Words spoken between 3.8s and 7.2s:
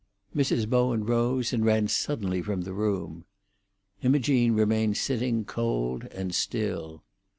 Imogene remained sitting cold and still.